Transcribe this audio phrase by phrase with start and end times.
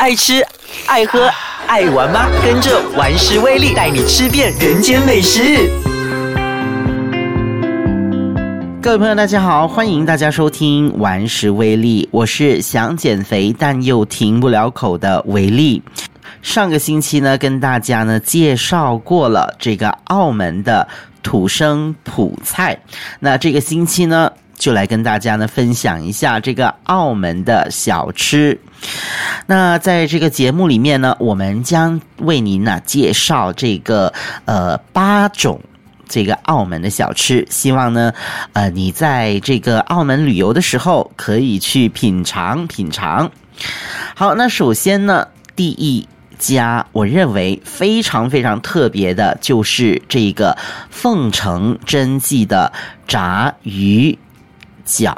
[0.00, 0.42] 爱吃、
[0.86, 1.30] 爱喝、
[1.66, 2.26] 爱玩吗？
[2.42, 5.68] 跟着玩食威力，带你吃遍人间美食。
[8.80, 15.82] 各位朋友，大家好，欢迎大家收听《玩食威力》，我是想减肥但又停不了口的维力。
[16.40, 20.88] 上个星期呢，跟大家呢介绍过了这个澳门的
[21.22, 22.80] 土生普菜，
[23.18, 28.56] 那这个星期呢，就来跟大家呢分享一下这个澳门的小吃。
[29.46, 34.12] 那在这个节目里面呢，我们将为您呢介绍这个
[34.44, 35.60] 呃八种。
[36.12, 38.12] 这个澳门的小吃，希望呢，
[38.52, 43.30] 呃，你在这个澳门旅游的时候可以去品尝品尝。
[44.16, 46.04] 好，那首先呢，第一
[46.36, 50.58] 家我认为非常非常特别的，就是这个
[50.90, 52.72] 凤城真记的
[53.06, 54.18] 炸鱼
[54.90, 55.14] 饺，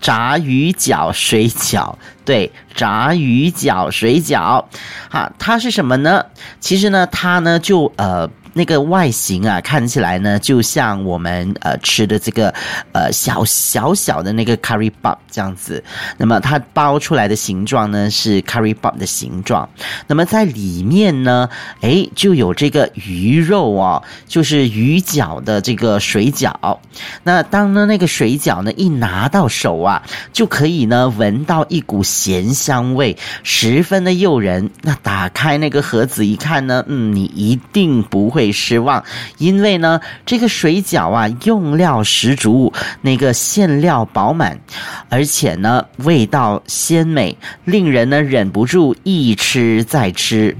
[0.00, 1.94] 炸鱼饺水饺，
[2.24, 4.64] 对，炸鱼饺水饺，
[5.08, 6.26] 哈，它是什么呢？
[6.58, 8.28] 其实呢，它呢就呃。
[8.58, 12.52] 那个外形啊，看起来呢，就像我们呃吃的这个
[12.90, 15.80] 呃小小小的那个 curry pop 这样子。
[16.16, 19.68] 那么它包出来的形状呢是 curry pop 的形状。
[20.08, 21.48] 那么在里面呢，
[21.82, 26.52] 哎，就有这个鱼肉哦，就是鱼饺的这个水饺。
[27.22, 34.68] 那当呢那个水饺呢一拿到手啊，就可以呢闻到一股咸香味，十分的诱人。
[34.82, 38.47] 那打开那个盒子一看呢，嗯，你一定不会。
[38.52, 39.04] 失望，
[39.38, 44.58] 因为呢，这个水饺啊，用料十足，那个馅料饱满，
[45.08, 50.56] 而且呢，味道鲜美，令人呢忍不住一吃再吃。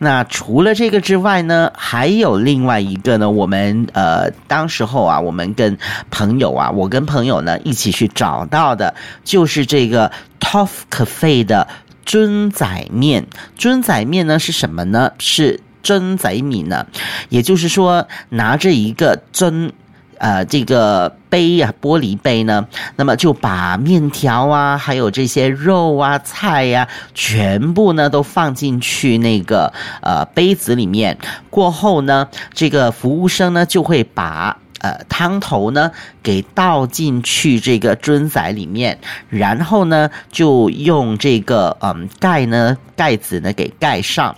[0.00, 5.76] 那除了这个之外呢，还有另外一个呢，我们呃，当时候啊，我们跟
[6.08, 8.94] 朋友啊，我跟朋友呢一起去找到的，
[9.24, 11.66] 就是这个 Toff Cafe 的
[12.06, 13.26] 尊仔面。
[13.56, 15.10] 尊仔面呢是什么呢？
[15.18, 15.58] 是。
[15.82, 16.86] 尊仔米呢，
[17.28, 19.72] 也就是说，拿着一个尊，
[20.18, 22.66] 呃，这个杯啊，玻璃杯呢，
[22.96, 31.18] 那么就把面条啊，还有这些肉啊、菜呀，全部呢都放进去那个呃杯子里面。
[31.50, 34.58] 过后呢，这个服务生呢就会把。
[34.80, 35.90] 呃，汤头呢，
[36.22, 44.36] 给倒进去这个樽仔里面，然后呢，就用这个嗯盖呢盖子呢给盖上。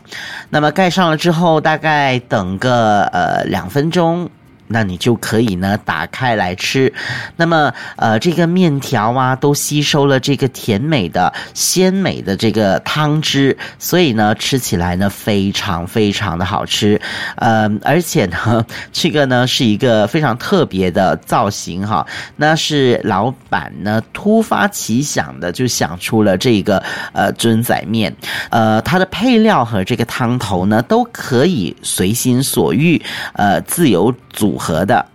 [0.49, 4.31] 那么盖上了之后，大概等个呃两分钟。
[4.73, 6.93] 那你就可以呢打开来吃，
[7.35, 17.01] 那么呃这个面条啊都吸收了这个甜美的鲜美的这个汤汁，所以呢吃起来呢非常非常的好吃，
[17.35, 22.07] 呃而且呢 这个呢是一个非常特别的造型哈，
[22.37, 26.81] 那是老板呢突发奇想的就想出了这个
[27.13, 28.15] 呃尊仔面，
[28.51, 33.03] 呃它的配料和这个汤头呢都可以随心所欲
[33.33, 34.60] 呃自由组。
[34.61, 35.07] 合的，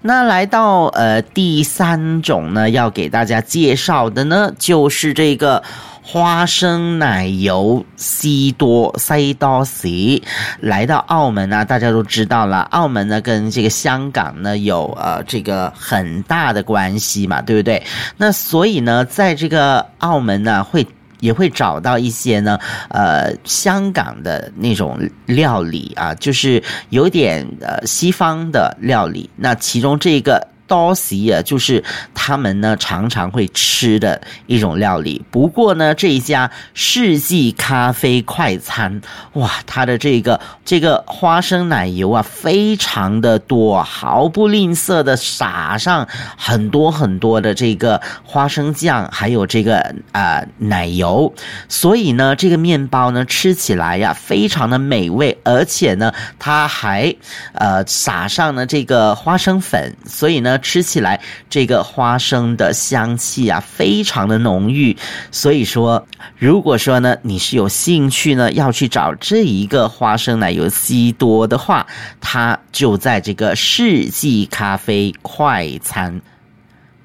[0.00, 5.62] 那来到呃第三种呢，要给大家介绍的呢，就是这个
[6.02, 10.22] 花生奶油西多西多西。
[10.60, 17.82] 来到澳门呢，大家都知道了，澳门呢跟这个香港呢有呃这个很大的关系嘛，对不对？
[18.16, 20.86] 那所以呢，在这个澳门呢会。
[21.20, 22.58] 也会找到一些呢，
[22.88, 29.30] 呃，香港的那种料理啊，就是有点呃西方的料理。
[29.36, 30.46] 那其中这个。
[30.70, 31.82] 多西啊，就是
[32.14, 35.20] 他们呢常常会吃的一种料理。
[35.28, 39.00] 不过呢，这一家世纪咖啡快餐，
[39.32, 51.34] 哇，它的这个这个花生奶油啊，非常的多，毫不吝啬的撒上很多很多的这个花生酱，还有这个啊奶油。
[51.68, 57.12] 所以呢，这个面包呢吃起来呀，非常的美味，而且呢，它还
[57.54, 60.59] 呃撒上了这个花生粉，所以呢。
[60.60, 64.96] 吃起来，这个花生的香气啊，非常的浓郁。
[65.32, 66.06] 所以说，
[66.38, 71.86] 如果说呢，你是有兴趣呢，要去找这一个花生奶油西多的话，
[72.20, 76.20] 它就在这个世纪咖啡快餐。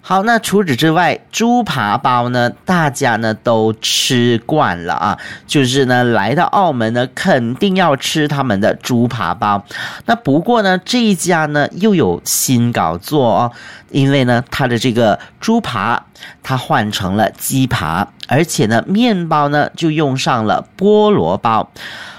[0.07, 5.17] 好，那除此之外，猪扒包呢，大家呢都吃惯了啊，
[5.47, 9.65] 就是呢来到澳门呢，肯定要吃他们的猪扒包。
[10.05, 13.51] 那不过呢，这一家呢又有新搞作哦，
[13.89, 16.05] 因为呢它的这个猪扒
[16.43, 21.69] 它换成了鸡扒，而且呢，面包呢就用上了菠萝包。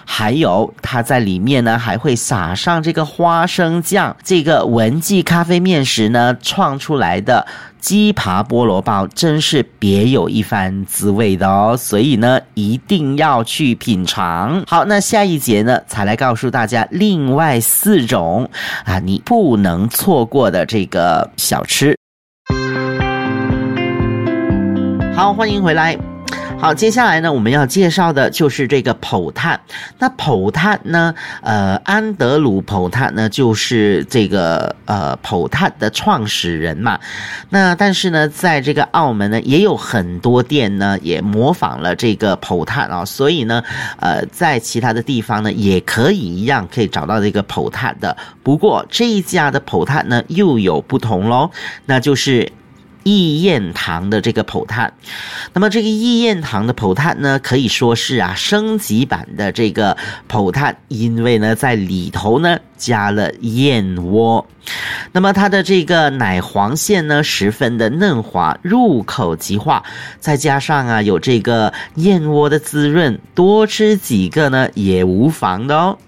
[0.08, 4.16] 还有，它在里面呢还会撒上这个花生酱。
[4.22, 7.44] 这个文记咖啡面食呢创出来的
[7.80, 11.76] 鸡扒菠萝包，真是别有一番滋味的哦。
[11.76, 14.62] 所以呢，一定要去品尝。
[14.68, 18.48] 好，那下一节呢，才来告诉大家另外四种
[18.84, 21.98] 啊，你不能错过的这个小吃。
[25.16, 25.98] 好，欢迎回来。
[26.58, 29.58] 好，接下来呢，我们要介绍的就是这个普碳。
[29.98, 37.00] 那普碳呢，呃，安德鲁普碳呢，就是这个呃普碳的创始人嘛。
[37.48, 43.02] 那但是呢，在这个澳门呢，也有很多店呢，也模仿了这个普碳啊。
[43.02, 43.62] 所以呢，
[43.98, 48.14] 呃，在其他的地方呢，也可以一样可以找到这个普碳的。
[48.42, 51.50] 不过这一家的普碳呢，又有不同喽，
[51.86, 52.52] 那就是。
[53.06, 54.92] 益燕堂的这个普碳，
[55.52, 64.44] 那么这个益燕堂的普碳呢，可以说是啊升级版的这个普碳，因为呢在里头呢加了燕窝，
[65.12, 69.84] 那么它的这个奶黄馅呢十分的嫩滑，入口即化，
[70.18, 75.98] 再加上啊有这个燕窝的滋润，多吃几个呢也无妨的哦。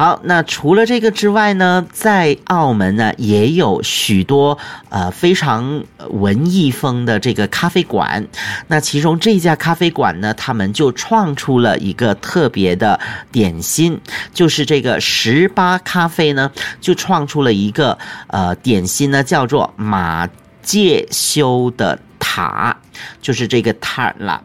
[0.00, 4.56] 好，那除了这个之外呢，在澳门呢也有许多
[4.88, 8.26] 呃非常文艺风的这个咖啡馆。
[8.68, 12.98] 那其中这家咖啡馆呢，他们就创出了一个特别的
[13.30, 14.00] 点心，
[14.32, 16.50] 就是这个十八咖啡呢，
[16.80, 17.98] 就创出了一个
[18.28, 20.26] 呃点心呢，叫做马
[20.62, 22.74] 介休的塔，
[23.20, 24.40] 就是这个塔啦。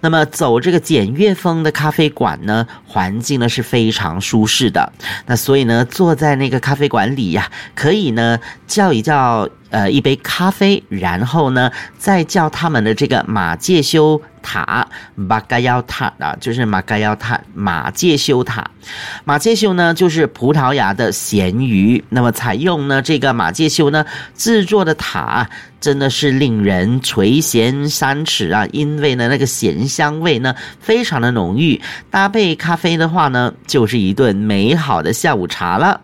[0.00, 4.92] 那么走这个简约风的咖啡馆呢，环境呢是非常舒适的。
[5.26, 14.20] 那所以呢，坐在那个咖啡馆里呀，可以呢叫一叫呃一杯咖啡，然后呢再叫他们的这个马介休。
[14.42, 18.70] 塔马嘎腰塔啊，就是马嘎腰塔马介休塔。
[19.22, 22.02] 马介休呢，就是葡萄牙的咸鱼。
[22.08, 24.02] 那么采用呢这个马介休呢
[24.34, 25.46] 制作的塔，
[25.80, 28.66] 真的是令人垂涎三尺啊！
[28.72, 31.80] 因为呢那个咸香味呢非常的浓郁，
[32.10, 36.02] 搭配咖啡的话呢，就是一顿美好的下午茶了。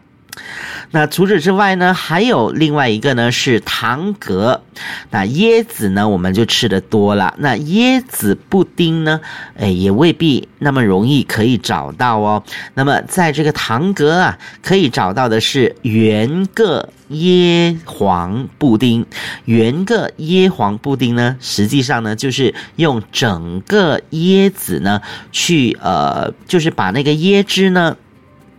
[0.97, 4.63] 那除此之外呢，还有另外一个呢是糖格。
[5.11, 7.35] 那椰子呢，我们就吃的多了。
[7.37, 9.21] 那椰子布丁呢，
[9.59, 12.43] 哎，也未必那么容易可以找到哦。
[12.73, 19.05] 那么在这个糖格啊，可以找到的是圆个椰黄布丁。
[19.45, 27.99] 圆个椰黄布丁呢，实际上呢就是用整个椰子呢去呃，就是把那个椰汁呢。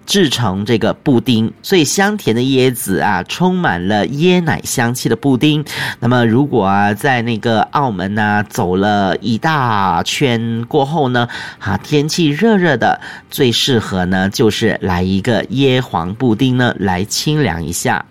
[0.07, 5.63] 制成这个布丁，所以香甜的椰子啊，充满了椰奶香气的布丁。
[5.99, 11.27] 那么，如果啊，在那个澳门呢，走了一大圈过后呢，
[11.59, 18.05] 啊，天气热热的，最适合呢，就是来一个椰黄布丁呢，来清凉一下。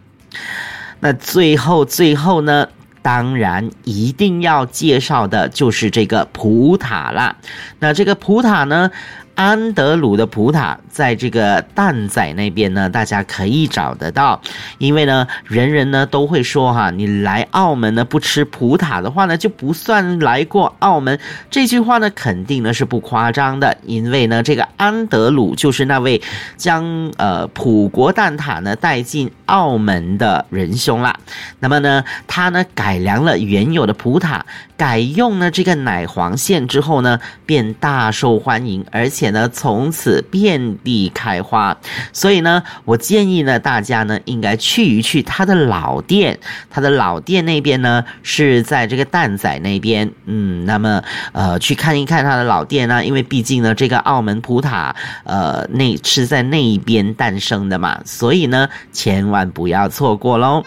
[1.00, 2.69] 那最后最后呢，
[3.00, 7.37] 当然一定要介绍的就是这个葡塔啦。
[7.78, 8.90] 那这个葡塔呢？
[9.36, 14.40] 安德鲁的葡挞在这个蛋仔那边呢，大家可以找得到。
[14.78, 21.18] 因为呢，人人呢都会说哈，你来澳门呢不吃葡挞的话呢，就不算来过澳门。
[21.50, 23.76] 这句话呢，肯定呢是不夸张的。
[23.84, 26.20] 因为呢，这个安德鲁就是那位
[26.56, 31.14] 将呃葡国蛋挞呢带进澳门的仁兄啦。
[31.60, 34.40] 那么呢，他呢改良了原有的葡挞，
[34.78, 39.25] 改用呢这个奶黄馅之后呢，便大受欢迎，而且。
[39.31, 41.76] 呢，从此遍地开花，
[42.12, 46.38] 所以呢，我建议呢，大家呢应该去一去他的老店，
[46.71, 51.02] 他的老店那边呢是在这个蛋仔那边，嗯，那么
[51.33, 60.62] 呃去看一看他的老店呢，因为毕竟呢这个澳门葡挞呃那是在那一边诞生的嘛，所以呢千万不要错过喽。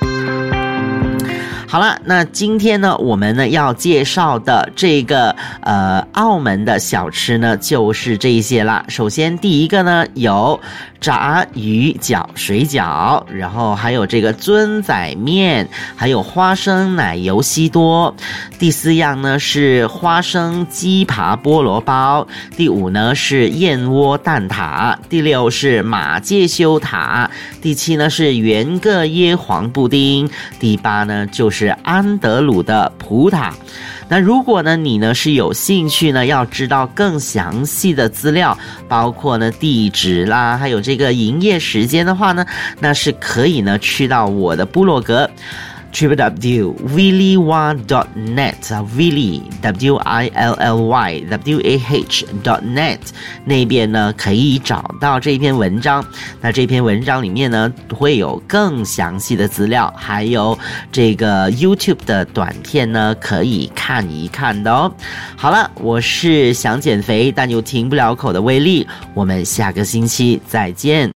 [1.72, 8.84] 好了，那今天呢，我们呢要介绍的这个呃澳门的小吃呢，就是这些啦。
[8.88, 10.60] 首先第一个呢有
[11.01, 18.13] 炸鱼饺水饺，然后还有这个尊仔面，还有花生奶油西多。
[18.60, 22.27] 第四样呢是花生鸡扒菠萝包。
[22.56, 24.96] 第五呢是燕窝蛋挞。
[25.10, 27.29] 第六是马介休塔。
[27.62, 30.29] 第七呢是原个椰黄布丁。
[30.60, 31.75] 第八呢就是。
[31.84, 33.51] 安德鲁的葡挞。
[34.08, 42.43] 那如果呢，你呢是有兴趣呢，要知道更详细的资料，包括呢地址啦，还有这个营业时间的话呢，
[42.79, 45.29] 那是可以呢去到我的部落格。
[45.93, 50.88] Triple w w i l l y w a dot net 啊，Willy W I L L
[50.88, 53.00] Y W A H dot net
[53.46, 56.03] 那边呢可以找到这篇文章。
[56.41, 60.58] 那这篇文章里面呢会有更详细的资料，还有
[60.91, 64.91] 这个 YouTube 的短片呢可以看一看的哦。
[65.38, 71.08] 好了，我是想减肥但又停不了口的威力，我们下个星期再见。